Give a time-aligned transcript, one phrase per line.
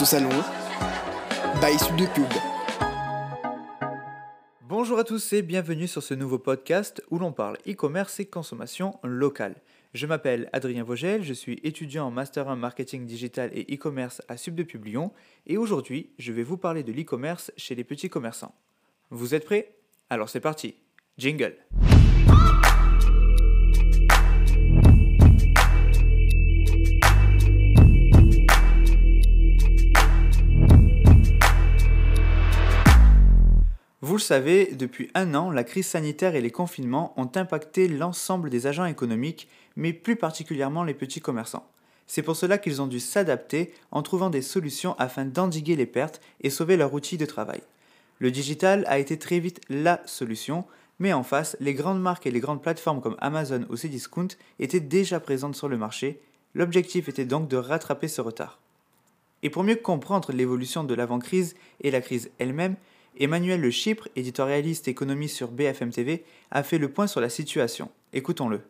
[0.00, 0.30] au salon.
[2.14, 2.24] Pub.
[4.62, 8.98] Bonjour à tous et bienvenue sur ce nouveau podcast où l'on parle e-commerce et consommation
[9.04, 9.56] locale.
[9.92, 14.38] Je m'appelle Adrien Vogel, je suis étudiant en Master 1 Marketing Digital et e-commerce à
[14.38, 15.12] Sub de Lyon
[15.46, 18.54] et aujourd'hui je vais vous parler de l'e-commerce chez les petits commerçants.
[19.10, 19.74] Vous êtes prêts?
[20.08, 20.74] Alors c'est parti
[21.18, 21.56] Jingle
[34.12, 38.50] Vous le savez, depuis un an, la crise sanitaire et les confinements ont impacté l'ensemble
[38.50, 41.66] des agents économiques, mais plus particulièrement les petits commerçants.
[42.06, 46.20] C'est pour cela qu'ils ont dû s'adapter en trouvant des solutions afin d'endiguer les pertes
[46.42, 47.62] et sauver leur outil de travail.
[48.18, 50.66] Le digital a été très vite la solution,
[50.98, 54.80] mais en face, les grandes marques et les grandes plateformes comme Amazon ou Cdiscount étaient
[54.80, 56.20] déjà présentes sur le marché.
[56.52, 58.58] L'objectif était donc de rattraper ce retard.
[59.42, 62.76] Et pour mieux comprendre l'évolution de l'avant-crise et la crise elle-même,
[63.18, 67.90] Emmanuel Le Chypre, éditorialiste économie sur BFM TV, a fait le point sur la situation.
[68.12, 68.62] Écoutons-le.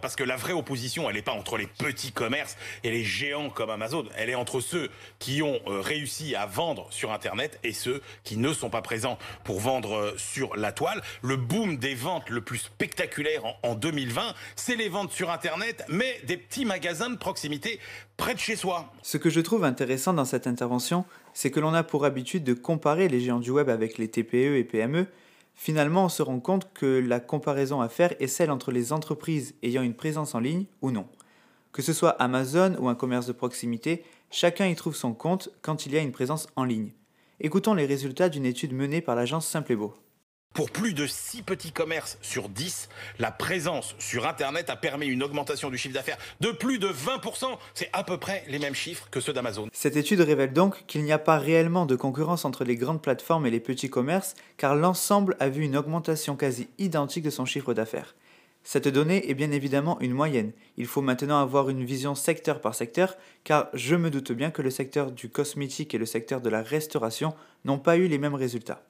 [0.00, 3.50] Parce que la vraie opposition, elle n'est pas entre les petits commerces et les géants
[3.50, 4.04] comme Amazon.
[4.16, 8.36] Elle est entre ceux qui ont euh, réussi à vendre sur Internet et ceux qui
[8.36, 11.02] ne sont pas présents pour vendre euh, sur la toile.
[11.22, 16.20] Le boom des ventes le plus spectaculaire en, 2020, c'est les ventes sur Internet, mais
[16.24, 17.80] des petits magasins de proximité
[18.16, 18.92] près de chez soi.
[19.02, 22.54] Ce que je trouve intéressant dans cette intervention, c'est que l'on a pour habitude de
[22.54, 25.06] comparer les géants du web avec les TPE et PME,
[25.54, 29.54] Finalement, on se rend compte que la comparaison à faire est celle entre les entreprises
[29.62, 31.06] ayant une présence en ligne ou non.
[31.72, 35.86] Que ce soit Amazon ou un commerce de proximité, chacun y trouve son compte quand
[35.86, 36.92] il y a une présence en ligne.
[37.40, 39.94] Écoutons les résultats d'une étude menée par l'agence Simple et Beau.
[40.52, 42.88] Pour plus de 6 petits commerces sur 10,
[43.20, 47.46] la présence sur Internet a permis une augmentation du chiffre d'affaires de plus de 20%.
[47.72, 49.68] C'est à peu près les mêmes chiffres que ceux d'Amazon.
[49.72, 53.46] Cette étude révèle donc qu'il n'y a pas réellement de concurrence entre les grandes plateformes
[53.46, 57.72] et les petits commerces, car l'ensemble a vu une augmentation quasi identique de son chiffre
[57.72, 58.16] d'affaires.
[58.64, 60.50] Cette donnée est bien évidemment une moyenne.
[60.76, 64.62] Il faut maintenant avoir une vision secteur par secteur, car je me doute bien que
[64.62, 68.34] le secteur du cosmétique et le secteur de la restauration n'ont pas eu les mêmes
[68.34, 68.84] résultats.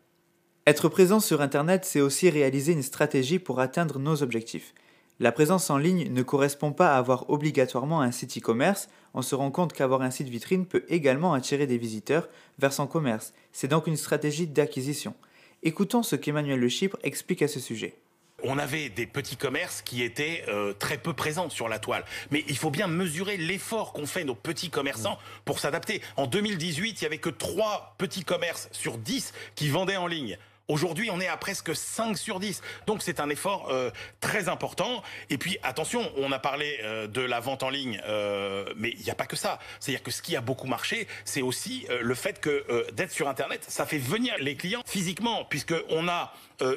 [0.66, 4.75] Être présent sur Internet, c'est aussi réaliser une stratégie pour atteindre nos objectifs.
[5.19, 9.34] La présence en ligne ne correspond pas à avoir obligatoirement un site e-commerce, on se
[9.34, 12.28] rend compte qu'avoir un site vitrine peut également attirer des visiteurs
[12.59, 13.32] vers son commerce.
[13.53, 15.15] C'est donc une stratégie d'acquisition.
[15.62, 17.97] Écoutons ce qu'Emmanuel Le Chypre explique à ce sujet
[18.42, 22.04] on avait des petits commerces qui étaient euh, très peu présents sur la toile.
[22.31, 26.00] Mais il faut bien mesurer l'effort qu'ont fait nos petits commerçants pour s'adapter.
[26.16, 30.38] En 2018, il y avait que 3 petits commerces sur 10 qui vendaient en ligne.
[30.70, 32.62] Aujourd'hui, on est à presque 5 sur 10.
[32.86, 35.03] Donc c'est un effort euh, très important.
[35.28, 39.03] Et puis attention, on a parlé euh, de la vente en ligne, euh, mais il
[39.03, 39.59] n'y a pas que ça.
[39.80, 43.64] C'est-à-dire que ce qui a beaucoup marché, c'est aussi le fait que d'être sur Internet,
[43.66, 46.32] ça fait venir les clients physiquement, puisqu'on a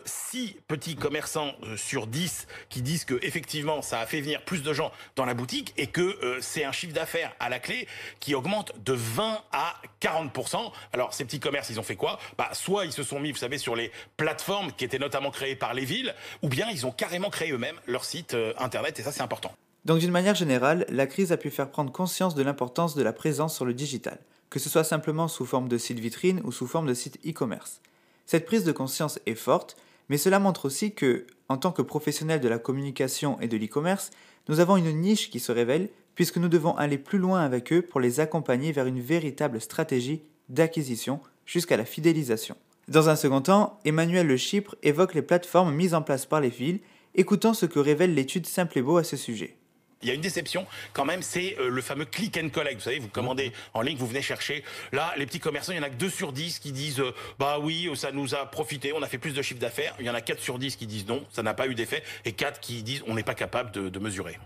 [0.06, 4.74] 6 petits commerçants sur 10 qui disent que effectivement ça a fait venir plus de
[4.74, 7.88] gens dans la boutique et que c'est un chiffre d'affaires à la clé
[8.20, 10.72] qui augmente de 20 à 40%.
[10.94, 12.18] Alors ces petits commerces, ils ont fait quoi?
[12.38, 13.83] Bah, Soit ils se sont mis, vous savez, sur les
[14.18, 17.80] plateformes qui étaient notamment créées par les villes, ou bien ils ont carrément créé eux-mêmes
[17.88, 19.54] leur site euh, internet, et ça c'est important.
[19.86, 23.12] Donc d'une manière générale, la crise a pu faire prendre conscience de l'importance de la
[23.12, 24.18] présence sur le digital,
[24.50, 27.82] que ce soit simplement sous forme de site vitrine ou sous forme de site e-commerce.
[28.26, 29.76] Cette prise de conscience est forte,
[30.10, 34.12] mais cela montre aussi que, en tant que professionnels de la communication et de l'e-commerce,
[34.48, 37.82] nous avons une niche qui se révèle puisque nous devons aller plus loin avec eux
[37.82, 42.56] pour les accompagner vers une véritable stratégie d'acquisition jusqu'à la fidélisation.
[42.90, 46.50] Dans un second temps, Emmanuel Le Chypre évoque les plateformes mises en place par les
[46.50, 46.82] villes,
[47.16, 49.56] écoutant ce que révèle l'étude Simple et Beau à ce sujet.
[50.02, 52.76] Il y a une déception quand même, c'est euh, le fameux click and collect.
[52.76, 54.66] Vous savez, vous commandez en ligne, vous venez chercher.
[54.92, 57.14] Là, les petits commerçants, il y en a que 2 sur 10 qui disent euh,
[57.40, 59.96] bah oui, ça nous a profité, on a fait plus de chiffre d'affaires.
[60.02, 62.04] Il y en a 4 sur 10 qui disent non, ça n'a pas eu d'effet.
[62.26, 64.38] Et 4 qui disent on n'est pas capable de, de mesurer.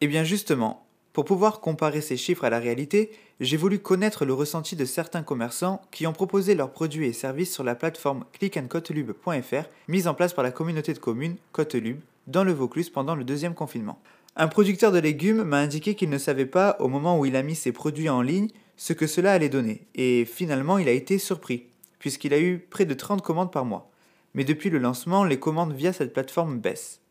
[0.00, 4.34] Eh bien justement, pour pouvoir comparer ces chiffres à la réalité, j'ai voulu connaître le
[4.34, 9.68] ressenti de certains commerçants qui ont proposé leurs produits et services sur la plateforme clickandcotelube.fr
[9.86, 13.54] mise en place par la communauté de communes Cotelube dans le Vaucluse pendant le deuxième
[13.54, 14.00] confinement.
[14.34, 17.44] Un producteur de légumes m'a indiqué qu'il ne savait pas, au moment où il a
[17.44, 21.18] mis ses produits en ligne, ce que cela allait donner, et finalement il a été
[21.18, 21.68] surpris,
[22.00, 23.88] puisqu'il a eu près de 30 commandes par mois.
[24.34, 27.03] Mais depuis le lancement, les commandes via cette plateforme baissent.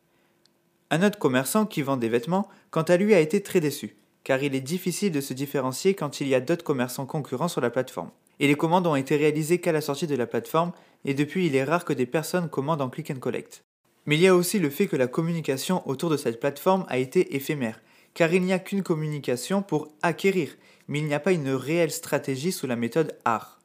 [0.94, 4.44] Un autre commerçant qui vend des vêtements, quant à lui, a été très déçu, car
[4.44, 7.70] il est difficile de se différencier quand il y a d'autres commerçants concurrents sur la
[7.70, 8.12] plateforme.
[8.38, 10.70] Et les commandes ont été réalisées qu'à la sortie de la plateforme,
[11.04, 13.64] et depuis il est rare que des personnes commandent en click and collect.
[14.06, 16.98] Mais il y a aussi le fait que la communication autour de cette plateforme a
[16.98, 17.80] été éphémère,
[18.14, 20.54] car il n'y a qu'une communication pour acquérir.
[20.86, 23.58] mais il n'y a pas une réelle stratégie sous la méthode art.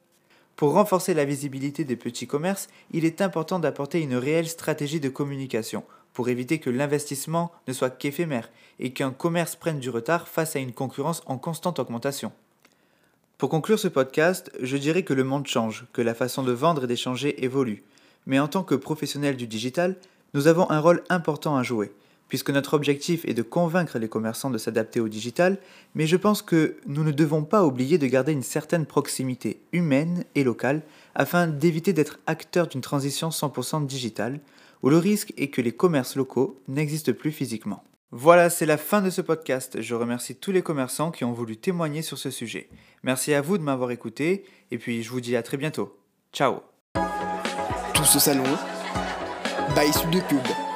[0.56, 5.08] Pour renforcer la visibilité des petits commerces, il est important d'apporter une réelle stratégie de
[5.08, 10.56] communication pour éviter que l'investissement ne soit qu'éphémère et qu'un commerce prenne du retard face
[10.56, 12.32] à une concurrence en constante augmentation.
[13.38, 16.84] Pour conclure ce podcast, je dirais que le monde change, que la façon de vendre
[16.84, 17.82] et d'échanger évolue.
[18.26, 19.96] Mais en tant que professionnels du digital,
[20.34, 21.90] nous avons un rôle important à jouer,
[22.28, 25.58] puisque notre objectif est de convaincre les commerçants de s'adapter au digital,
[25.94, 30.24] mais je pense que nous ne devons pas oublier de garder une certaine proximité humaine
[30.34, 30.82] et locale
[31.14, 34.40] afin d'éviter d'être acteurs d'une transition 100% digitale,
[34.82, 37.84] où le risque est que les commerces locaux n'existent plus physiquement.
[38.12, 39.80] Voilà, c'est la fin de ce podcast.
[39.80, 42.68] Je remercie tous les commerçants qui ont voulu témoigner sur ce sujet.
[43.04, 45.96] Merci à vous de m'avoir écouté, et puis je vous dis à très bientôt.
[46.32, 46.60] Ciao
[47.94, 48.44] Tout ce salon,
[49.92, 50.69] Sud Pub.